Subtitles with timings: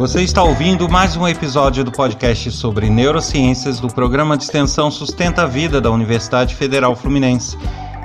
[0.00, 5.42] Você está ouvindo mais um episódio do podcast sobre neurociências do programa de extensão Sustenta
[5.42, 7.54] a Vida da Universidade Federal Fluminense.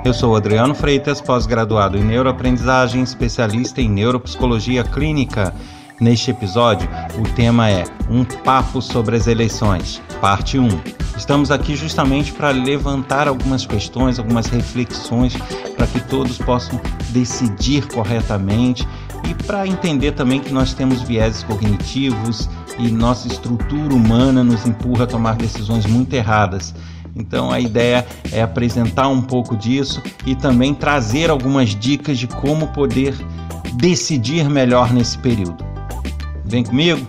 [0.04, 5.54] Eu sou Adriano Freitas, pós-graduado em neuroaprendizagem, especialista em neuropsicologia clínica.
[5.98, 6.86] Neste episódio,
[7.18, 10.68] o tema é Um Papo sobre as Eleições, parte 1.
[11.16, 15.34] Estamos aqui justamente para levantar algumas questões, algumas reflexões,
[15.74, 16.78] para que todos possam
[17.08, 18.86] decidir corretamente
[19.28, 22.48] e para entender também que nós temos vieses cognitivos
[22.78, 26.74] e nossa estrutura humana nos empurra a tomar decisões muito erradas.
[27.14, 32.68] Então a ideia é apresentar um pouco disso e também trazer algumas dicas de como
[32.68, 33.14] poder
[33.74, 35.64] decidir melhor nesse período.
[36.44, 37.06] Vem comigo?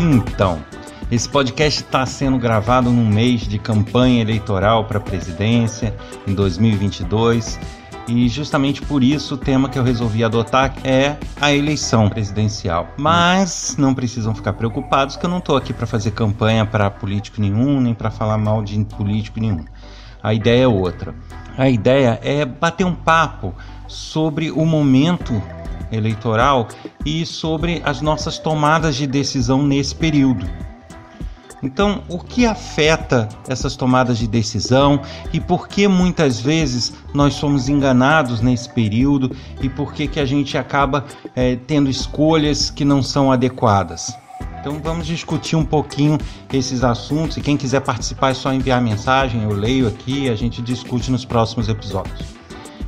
[0.00, 0.58] Então,
[1.10, 7.58] esse podcast está sendo gravado num mês de campanha eleitoral para a presidência em 2022
[8.06, 12.88] e justamente por isso o tema que eu resolvi adotar é a eleição presidencial.
[12.98, 17.40] Mas não precisam ficar preocupados que eu não estou aqui para fazer campanha para político
[17.40, 19.64] nenhum nem para falar mal de político nenhum.
[20.22, 21.14] A ideia é outra.
[21.56, 23.54] A ideia é bater um papo
[23.86, 25.42] sobre o momento
[25.90, 26.68] eleitoral
[27.04, 30.46] e sobre as nossas tomadas de decisão nesse período.
[31.62, 35.00] Então, o que afeta essas tomadas de decisão
[35.32, 40.24] e por que muitas vezes nós somos enganados nesse período e por que, que a
[40.24, 41.04] gente acaba
[41.34, 44.16] é, tendo escolhas que não são adequadas?
[44.60, 46.18] Então vamos discutir um pouquinho
[46.52, 50.34] esses assuntos e quem quiser participar é só enviar mensagem, eu leio aqui e a
[50.36, 52.20] gente discute nos próximos episódios.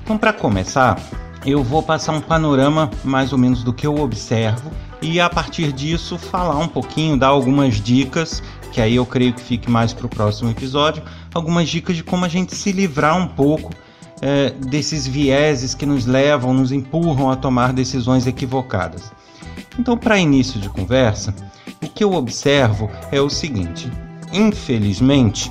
[0.02, 1.00] Então para começar,
[1.44, 4.70] eu vou passar um panorama mais ou menos do que eu observo
[5.02, 9.40] e a partir disso falar um pouquinho, dar algumas dicas que aí eu creio que
[9.40, 11.02] fique mais para o próximo episódio,
[11.34, 13.72] algumas dicas de como a gente se livrar um pouco
[14.22, 19.12] é, desses vieses que nos levam, nos empurram a tomar decisões equivocadas.
[19.78, 21.34] Então, para início de conversa,
[21.82, 23.90] o que eu observo é o seguinte:
[24.32, 25.50] infelizmente,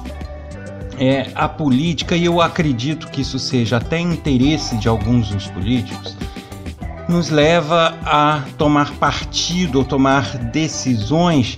[1.00, 6.16] é, a política, e eu acredito que isso seja até interesse de alguns dos políticos,
[7.08, 11.58] nos leva a tomar partido ou tomar decisões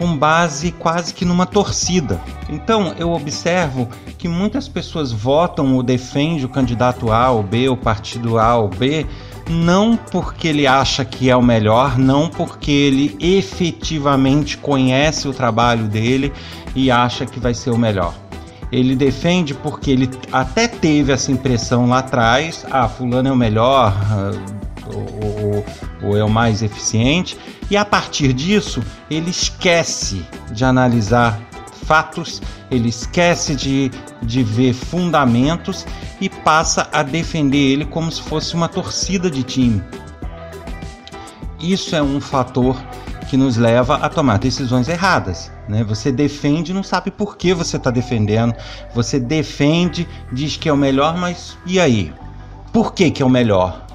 [0.00, 2.18] com base quase que numa torcida.
[2.48, 7.76] Então eu observo que muitas pessoas votam ou defendem o candidato A ou B, o
[7.76, 9.06] partido A ou B,
[9.50, 15.86] não porque ele acha que é o melhor, não porque ele efetivamente conhece o trabalho
[15.86, 16.32] dele
[16.74, 18.14] e acha que vai ser o melhor.
[18.72, 23.94] Ele defende porque ele até teve essa impressão lá atrás: ah, Fulano é o melhor,
[24.94, 25.64] ou,
[26.02, 27.38] ou, é o mais eficiente,
[27.70, 31.40] e a partir disso, ele esquece de analisar
[31.84, 32.40] fatos,
[32.70, 33.90] ele esquece de,
[34.22, 35.86] de ver fundamentos
[36.20, 39.82] e passa a defender ele como se fosse uma torcida de time.
[41.58, 42.80] Isso é um fator
[43.28, 45.52] que nos leva a tomar decisões erradas.
[45.68, 45.84] Né?
[45.84, 48.54] Você defende não sabe por que você está defendendo.
[48.92, 52.12] Você defende, diz que é o melhor, mas e aí?
[52.72, 53.86] Por que, que é o melhor?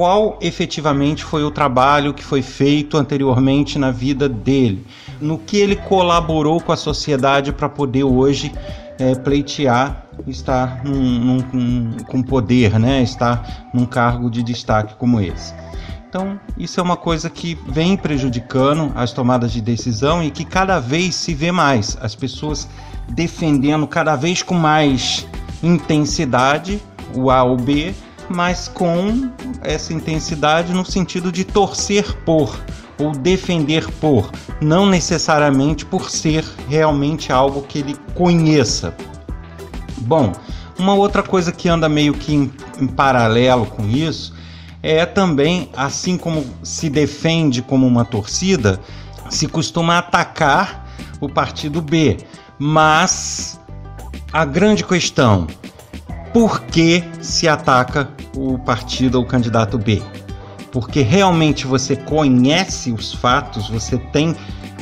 [0.00, 4.86] Qual efetivamente foi o trabalho que foi feito anteriormente na vida dele,
[5.20, 8.50] no que ele colaborou com a sociedade para poder hoje
[8.98, 13.02] é, pleitear estar num, num, com poder, né?
[13.02, 15.52] estar num cargo de destaque como esse.
[16.08, 20.80] Então, isso é uma coisa que vem prejudicando as tomadas de decisão e que cada
[20.80, 21.98] vez se vê mais.
[22.00, 22.66] As pessoas
[23.06, 25.26] defendendo cada vez com mais
[25.62, 26.80] intensidade
[27.14, 27.92] o A ou B
[28.30, 29.30] mas com
[29.60, 32.56] essa intensidade no sentido de torcer por
[32.96, 34.30] ou defender por,
[34.60, 38.94] não necessariamente por ser realmente algo que ele conheça.
[39.98, 40.32] Bom,
[40.78, 44.34] uma outra coisa que anda meio que em, em paralelo com isso
[44.82, 48.80] é também, assim como se defende como uma torcida,
[49.28, 50.86] se costuma atacar
[51.20, 52.18] o partido B.
[52.58, 53.60] Mas
[54.32, 55.46] a grande questão,
[56.32, 60.02] por que se ataca o partido ou o candidato B?
[60.72, 64.34] porque realmente você conhece os fatos, você tem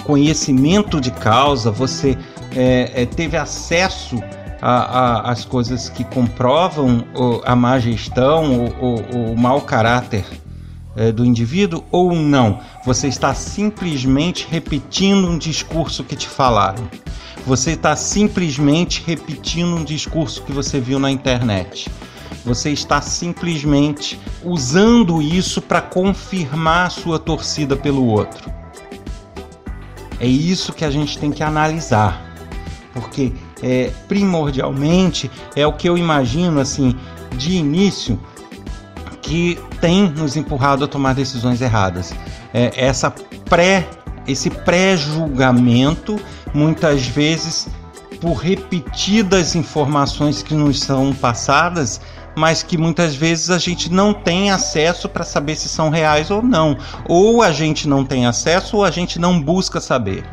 [0.04, 2.16] conhecimento de causa, você
[2.54, 4.22] é, é, teve acesso
[4.60, 7.04] às coisas que comprovam
[7.44, 10.24] a má gestão, o, o mau caráter
[10.96, 12.58] é, do indivíduo ou não?
[12.84, 16.88] Você está simplesmente repetindo um discurso que te falaram.
[17.48, 21.90] Você está simplesmente repetindo um discurso que você viu na internet.
[22.44, 28.52] Você está simplesmente usando isso para confirmar a sua torcida pelo outro.
[30.20, 32.22] É isso que a gente tem que analisar,
[32.92, 36.94] porque é, primordialmente é o que eu imagino assim
[37.34, 38.20] de início
[39.22, 42.12] que tem nos empurrado a tomar decisões erradas.
[42.52, 43.10] É, essa
[43.48, 43.88] pré,
[44.26, 46.20] esse pré-julgamento,
[46.54, 47.68] muitas vezes
[48.20, 52.00] por repetidas informações que nos são passadas,
[52.36, 56.42] mas que muitas vezes a gente não tem acesso para saber se são reais ou
[56.42, 56.76] não.
[57.08, 60.24] Ou a gente não tem acesso ou a gente não busca saber.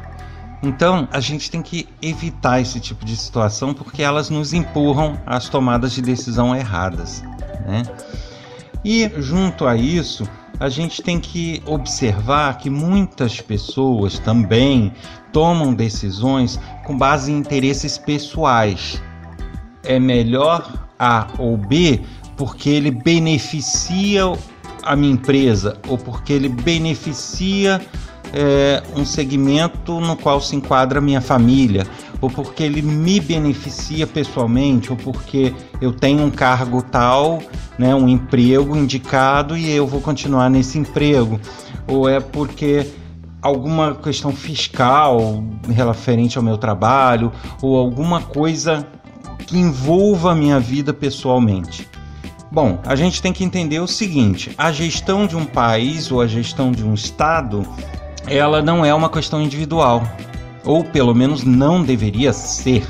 [0.63, 5.47] Então, a gente tem que evitar esse tipo de situação porque elas nos empurram às
[5.47, 7.23] tomadas de decisão erradas.
[7.67, 7.83] Né?
[8.83, 10.27] E junto a isso,
[10.59, 14.93] a gente tem que observar que muitas pessoas também
[15.31, 19.01] tomam decisões com base em interesses pessoais.
[19.83, 22.01] É melhor A ou B
[22.37, 24.23] porque ele beneficia
[24.83, 27.81] a minha empresa ou porque ele beneficia
[28.35, 31.87] é, um segmento no qual se enquadra minha família,
[32.19, 37.41] ou porque ele me beneficia pessoalmente, ou porque eu tenho um cargo tal,
[37.79, 41.39] né, um emprego indicado e eu vou continuar nesse emprego,
[41.87, 42.85] ou é porque
[43.41, 47.31] alguma questão fiscal referente ao meu trabalho,
[47.61, 48.85] ou alguma coisa
[49.47, 51.87] que envolva a minha vida pessoalmente.
[52.51, 56.27] Bom, a gente tem que entender o seguinte: a gestão de um país ou a
[56.27, 57.67] gestão de um estado
[58.27, 60.03] ela não é uma questão individual,
[60.63, 62.85] ou pelo menos não deveria ser.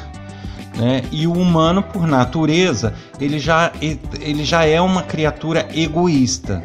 [0.78, 1.04] Né?
[1.12, 3.72] E o humano, por natureza, ele já,
[4.20, 6.64] ele já é uma criatura egoísta.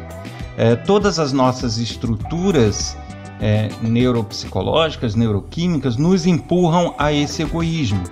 [0.57, 2.97] É, todas as nossas estruturas
[3.39, 8.03] é, neuropsicológicas, neuroquímicas, nos empurram a esse egoísmo.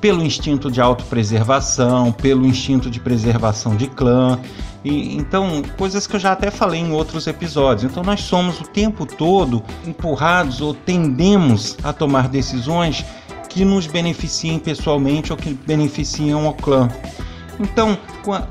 [0.00, 4.38] Pelo instinto de autopreservação, pelo instinto de preservação de clã,
[4.84, 7.90] e, então, coisas que eu já até falei em outros episódios.
[7.90, 13.04] Então, nós somos o tempo todo empurrados ou tendemos a tomar decisões
[13.48, 16.88] que nos beneficiem pessoalmente ou que beneficiam o clã.
[17.58, 17.98] Então,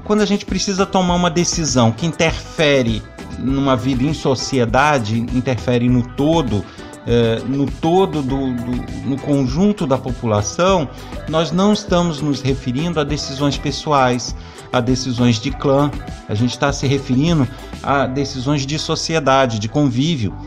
[0.03, 3.01] quando a gente precisa tomar uma decisão que interfere
[3.39, 6.63] numa vida em sociedade, interfere no todo,
[7.09, 10.88] é, no todo do, do, no conjunto da população,
[11.27, 14.35] nós não estamos nos referindo a decisões pessoais,
[14.71, 15.89] a decisões de clã,
[16.27, 17.47] a gente está se referindo
[17.81, 20.38] a decisões de sociedade, de convívio.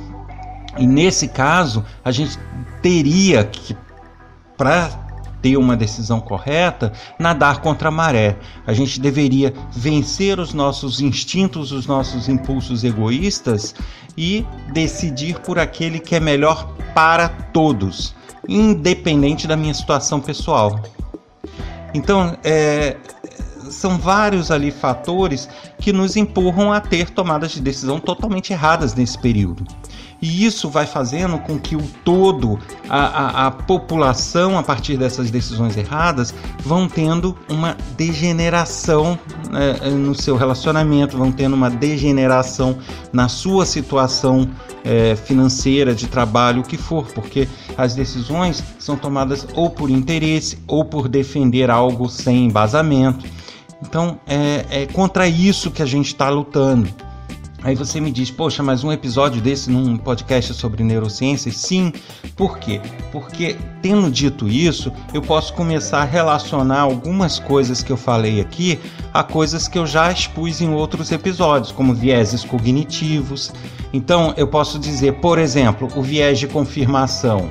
[0.79, 2.39] E nesse caso, a gente
[2.81, 3.77] teria que,
[4.57, 4.89] para
[5.43, 8.37] ter uma decisão correta, nadar contra a maré.
[8.67, 13.75] A gente deveria vencer os nossos instintos, os nossos impulsos egoístas
[14.17, 18.15] e decidir por aquele que é melhor para todos,
[18.49, 20.81] independente da minha situação pessoal.
[21.93, 22.97] Então, é,
[23.71, 29.19] são vários ali fatores que nos empurram a ter tomadas de decisão totalmente erradas nesse
[29.19, 29.65] período.
[30.23, 32.57] E isso vai fazendo com que o todo,
[32.89, 39.19] a, a, a, população, a partir dessas decisões erradas, vão tendo uma degeneração
[39.51, 42.79] né, no seu relacionamento, vão tendo uma degeneração
[43.13, 44.49] na sua situação
[44.85, 50.57] é, financeira, de trabalho, o que for, porque as decisões são tomadas ou por interesse
[50.69, 53.27] ou por defender algo sem embasamento.
[53.83, 56.89] Então é, é contra isso que a gente está lutando.
[57.65, 61.57] Aí você me diz, poxa, mas um episódio desse num podcast sobre neurociências?
[61.57, 61.93] Sim,
[62.37, 62.81] por quê?
[63.13, 68.81] Porque, tendo dito isso, eu posso começar a relacionar algumas coisas que eu falei aqui
[69.15, 73.53] a coisas que eu já expus em outros episódios, como vieses cognitivos.
[73.93, 77.49] Então, eu posso dizer, por exemplo, o viés de confirmação.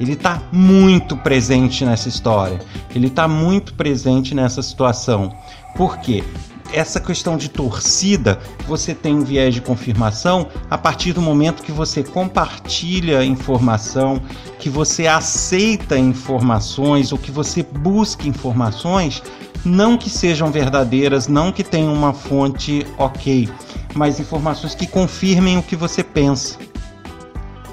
[0.00, 2.58] Ele está muito presente nessa história,
[2.94, 5.32] ele está muito presente nessa situação.
[5.76, 6.24] Por quê?
[6.72, 11.72] Essa questão de torcida, você tem um viés de confirmação a partir do momento que
[11.72, 14.20] você compartilha informação,
[14.58, 19.22] que você aceita informações ou que você busca informações,
[19.64, 23.48] não que sejam verdadeiras, não que tenham uma fonte ok,
[23.94, 26.58] mas informações que confirmem o que você pensa.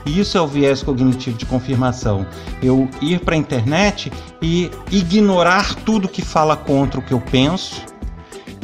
[0.05, 2.27] Isso é o viés cognitivo de confirmação.
[2.61, 7.81] Eu ir para a internet e ignorar tudo que fala contra o que eu penso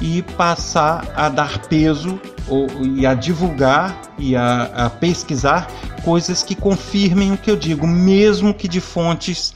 [0.02, 5.68] e passar a dar peso ou, e a divulgar e a, a pesquisar
[6.04, 9.54] coisas que confirmem o que eu digo, mesmo que de fontes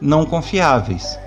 [0.00, 1.18] não confiáveis.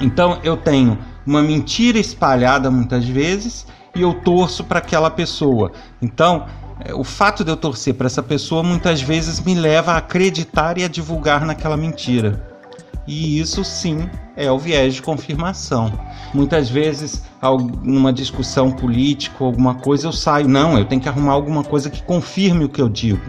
[0.00, 5.72] Então eu tenho uma mentira espalhada muitas vezes e eu torço para aquela pessoa.
[6.00, 6.46] Então,
[6.80, 10.78] é, o fato de eu torcer para essa pessoa muitas vezes me leva a acreditar
[10.78, 12.55] e a divulgar naquela mentira.
[13.06, 15.92] E isso sim é o viés de confirmação.
[16.34, 17.22] Muitas vezes,
[17.82, 21.88] numa discussão política ou alguma coisa, eu saio, não, eu tenho que arrumar alguma coisa
[21.88, 23.22] que confirme o que eu digo.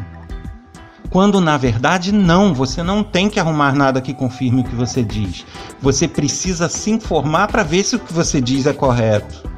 [1.10, 5.04] Quando na verdade não, você não tem que arrumar nada que confirme o que você
[5.04, 5.46] diz.
[5.82, 9.50] Você precisa se informar para ver se o que você diz é correto.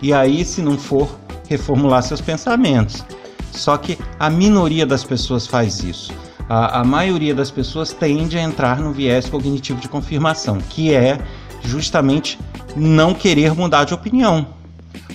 [0.00, 1.16] E aí, se não for,
[1.48, 3.04] reformular seus pensamentos.
[3.52, 6.12] Só que a minoria das pessoas faz isso.
[6.54, 11.18] A, a maioria das pessoas tende a entrar no viés cognitivo de confirmação, que é
[11.62, 12.38] justamente
[12.76, 14.46] não querer mudar de opinião.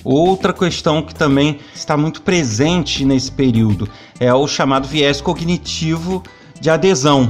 [0.02, 6.24] Outra questão que também está muito presente nesse período é o chamado viés cognitivo
[6.60, 7.28] de adesão,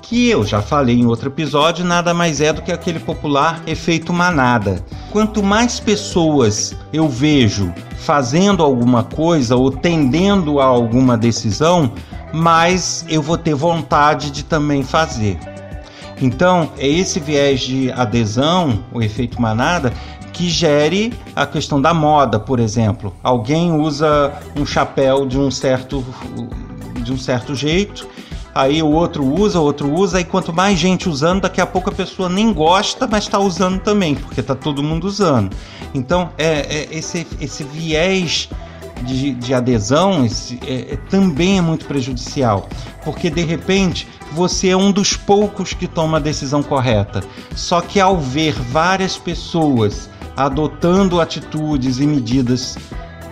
[0.00, 4.10] que eu já falei em outro episódio, nada mais é do que aquele popular efeito
[4.10, 4.82] manada.
[5.12, 11.92] Quanto mais pessoas eu vejo fazendo alguma coisa ou tendendo a alguma decisão,
[12.34, 15.38] mais eu vou ter vontade de também fazer.
[16.20, 19.92] Então, é esse viés de adesão, o efeito manada,
[20.32, 23.14] que gere a questão da moda, por exemplo.
[23.22, 26.04] Alguém usa um chapéu de um certo
[26.96, 28.08] de um certo jeito,
[28.54, 31.90] aí o outro usa, o outro usa, e quanto mais gente usando, daqui a pouco
[31.90, 35.54] a pessoa nem gosta, mas está usando também, porque está todo mundo usando.
[35.92, 38.48] Então, é, é esse, esse viés
[39.02, 40.26] de, de adesão
[40.66, 42.68] é, é, também é muito prejudicial,
[43.04, 47.22] porque de repente você é um dos poucos que toma a decisão correta.
[47.54, 52.76] Só que ao ver várias pessoas adotando atitudes e medidas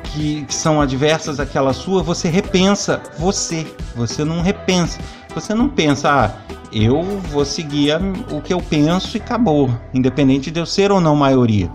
[0.04, 3.66] que, que são adversas àquela sua, você repensa você.
[3.97, 5.00] Você não repensa.
[5.35, 6.31] Você não pensa, ah,
[6.73, 7.97] eu vou seguir
[8.31, 11.71] o que eu penso e acabou, independente de eu ser ou não maioria.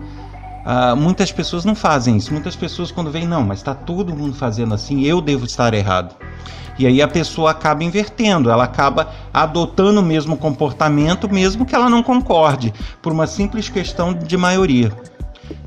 [0.68, 2.30] Uh, muitas pessoas não fazem isso.
[2.30, 6.14] Muitas pessoas, quando vêm, não, mas está todo mundo fazendo assim, eu devo estar errado.
[6.78, 11.88] E aí a pessoa acaba invertendo, ela acaba adotando o mesmo comportamento, mesmo que ela
[11.88, 14.92] não concorde, por uma simples questão de maioria.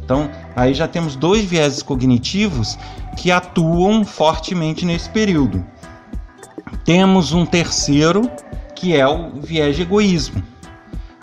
[0.04, 2.78] Então, aí já temos dois vieses cognitivos
[3.18, 5.66] que atuam fortemente nesse período.
[6.86, 8.30] Temos um terceiro,
[8.76, 10.44] que é o viés de egoísmo,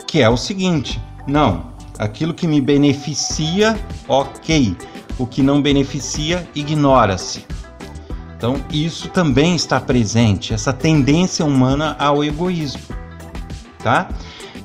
[0.05, 4.77] que é o seguinte: não, aquilo que me beneficia, ok,
[5.19, 7.45] o que não beneficia, ignora-se.
[8.37, 12.81] Então, isso também está presente, essa tendência humana ao egoísmo,
[13.83, 14.09] tá?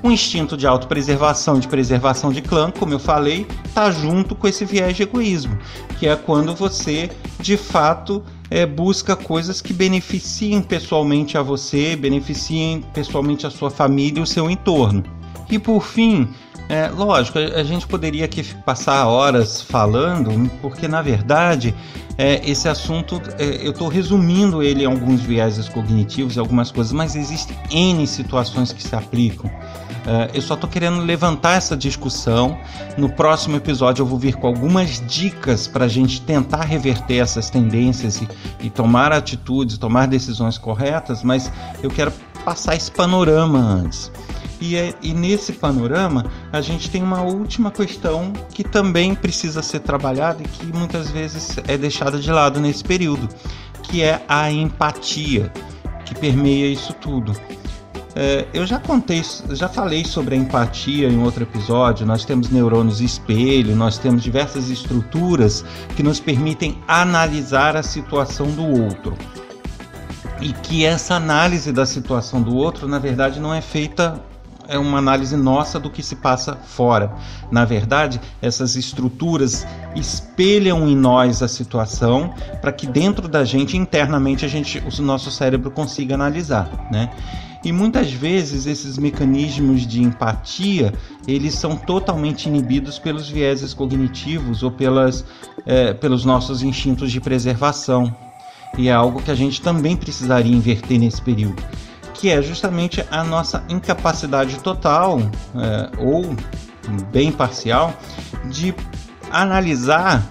[0.04, 4.66] O instinto de autopreservação, de preservação de clã, como eu falei, está junto com esse
[4.66, 5.58] viés de egoísmo,
[5.98, 7.10] que é quando você,
[7.40, 8.22] de fato,
[8.52, 14.28] é, busca coisas que beneficiem pessoalmente a você, beneficiem pessoalmente a sua família e o
[14.28, 15.04] seu entorno.
[15.50, 16.28] E por fim,
[16.70, 21.76] é, lógico, a gente poderia aqui passar horas falando, porque na verdade
[22.18, 26.94] é, esse assunto é, eu estou resumindo ele em alguns vieses cognitivos e algumas coisas,
[26.94, 29.50] mas existem N situações que se aplicam.
[30.04, 32.58] Uh, eu só estou querendo levantar essa discussão.
[32.98, 37.50] No próximo episódio eu vou vir com algumas dicas para a gente tentar reverter essas
[37.50, 38.28] tendências e,
[38.60, 41.50] e tomar atitudes, tomar decisões corretas, mas
[41.82, 42.12] eu quero
[42.44, 44.12] passar esse panorama antes.
[44.64, 49.82] E, é, e, nesse panorama, a gente tem uma última questão que também precisa ser
[49.82, 53.28] trabalhada e que muitas vezes é deixada de lado nesse período,
[53.82, 55.52] que é a empatia,
[56.06, 57.36] que permeia isso tudo.
[58.16, 62.06] É, eu já contei, já falei sobre a empatia em outro episódio.
[62.06, 68.66] Nós temos neurônios espelho, nós temos diversas estruturas que nos permitem analisar a situação do
[68.66, 69.14] outro.
[70.40, 74.24] E que essa análise da situação do outro, na verdade, não é feita
[74.74, 77.14] é uma análise nossa do que se passa fora.
[77.52, 79.66] Na verdade, essas estruturas
[79.96, 85.30] espelham em nós a situação para que dentro da gente, internamente, a gente, o nosso
[85.30, 87.10] cérebro consiga analisar, né?
[87.64, 90.94] E muitas vezes esses mecanismos de empatia
[91.26, 95.24] eles são totalmente inibidos pelos vieses cognitivos ou pelas,
[95.66, 98.14] é, pelos nossos instintos de preservação.
[98.78, 101.64] E é algo que a gente também precisaria inverter nesse período,
[102.24, 105.20] que é justamente a nossa incapacidade total
[105.58, 106.34] é, ou
[107.12, 107.94] bem parcial
[108.46, 108.74] de
[109.30, 110.26] analisar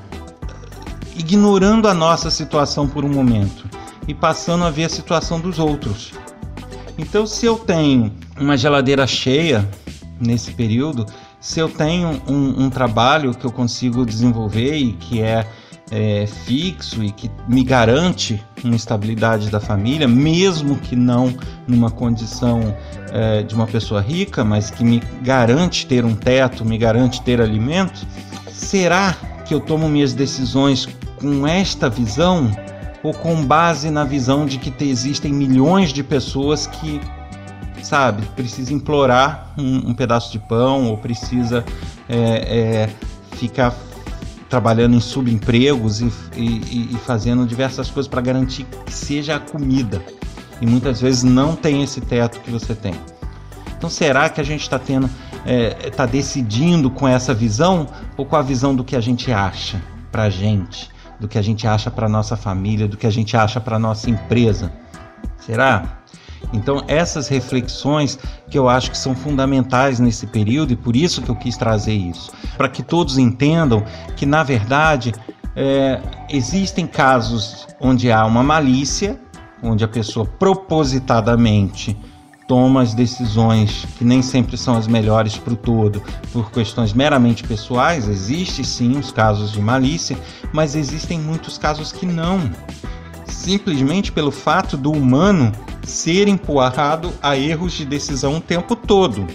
[1.15, 3.69] ignorando a nossa situação por um momento
[4.09, 6.15] e passando a ver a situação dos outros.
[6.97, 9.69] Então, se eu tenho uma geladeira cheia
[10.19, 11.05] nesse período,
[11.39, 15.47] se eu tenho um, um trabalho que eu consigo desenvolver e que é,
[15.93, 21.35] é, fixo e que me garante uma estabilidade da família, mesmo que não
[21.69, 22.75] numa condição
[23.13, 27.43] é, de uma pessoa rica, mas que me garante ter um teto, me garante ter
[27.43, 28.07] alimento,
[28.51, 30.89] será que eu tomo minhas decisões
[31.21, 32.51] com esta visão
[33.03, 37.01] ou com base na visão de que existem milhões de pessoas que
[37.83, 41.65] sabe, precisa implorar um, um pedaço de pão ou precisa
[42.09, 42.91] é, é,
[43.37, 43.75] ficar
[44.53, 50.05] trabalhando em subempregos e, e, e fazendo diversas coisas para garantir que seja a comida.
[50.61, 52.93] E muitas vezes não tem esse teto que você tem.
[53.79, 55.09] Então será que a gente está tendo,
[55.87, 59.83] está é, decidindo com essa visão ou com a visão do que a gente acha
[60.11, 63.35] para a gente, do que a gente acha para nossa família, do que a gente
[63.35, 64.71] acha para nossa empresa?
[65.39, 66.02] Será?
[66.53, 68.19] Então, essas reflexões
[68.51, 71.95] que eu acho que são fundamentais nesse período e por isso que eu quis trazer
[71.95, 73.83] isso, para que todos entendam
[74.17, 75.13] que, na verdade,
[75.57, 79.19] é, existem casos onde há uma malícia,
[79.63, 81.97] onde a pessoa propositadamente
[82.49, 87.45] toma as decisões que nem sempre são as melhores para o todo por questões meramente
[87.45, 88.09] pessoais.
[88.09, 90.19] Existe sim os casos de malícia,
[90.53, 92.51] mas existem muitos casos que não.
[93.33, 99.27] Simplesmente pelo fato do humano ser empurrado a erros de decisão o tempo todo.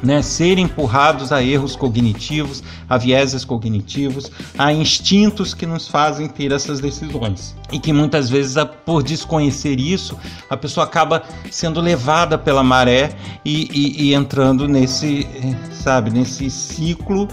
[0.00, 6.52] Né, ser empurrados a erros cognitivos, a vieses cognitivos, a instintos que nos fazem ter
[6.52, 7.56] essas decisões.
[7.72, 8.54] E que muitas vezes,
[8.86, 10.16] por desconhecer isso,
[10.48, 13.10] a pessoa acaba sendo levada pela maré
[13.44, 15.26] e, e, e entrando nesse,
[15.72, 17.26] sabe, nesse ciclo.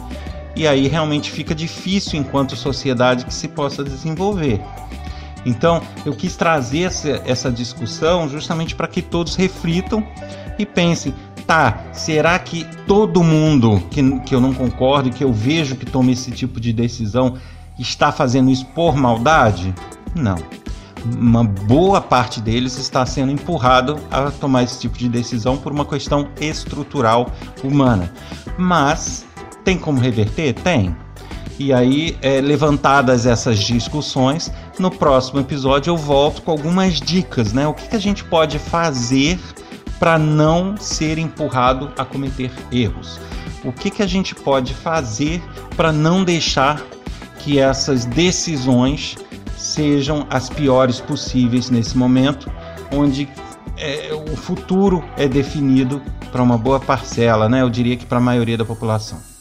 [0.55, 4.59] E aí realmente fica difícil, enquanto sociedade, que se possa desenvolver.
[5.45, 10.05] Então, eu quis trazer essa, essa discussão justamente para que todos reflitam
[10.57, 11.13] e pensem:
[11.45, 16.11] tá, será que todo mundo que, que eu não concordo, que eu vejo que toma
[16.11, 17.35] esse tipo de decisão,
[17.77, 19.73] está fazendo isso por maldade?
[20.15, 20.37] Não.
[21.05, 25.85] Uma boa parte deles está sendo empurrado a tomar esse tipo de decisão por uma
[25.85, 27.29] questão estrutural
[27.63, 28.11] humana.
[28.57, 29.23] Mas
[29.63, 30.53] tem como reverter?
[30.53, 30.95] Tem.
[31.57, 37.65] E aí, é, levantadas essas discussões, no próximo episódio eu volto com algumas dicas, né?
[37.65, 39.39] O que, que a gente pode fazer
[39.97, 43.19] para não ser empurrado a cometer erros?
[43.63, 45.41] O que, que a gente pode fazer
[45.77, 46.83] para não deixar
[47.39, 49.15] que essas decisões
[49.57, 52.51] sejam as piores possíveis nesse momento,
[52.91, 53.29] onde
[53.77, 57.61] é, o futuro é definido para uma boa parcela, né?
[57.61, 59.34] Eu diria que para a maioria da população.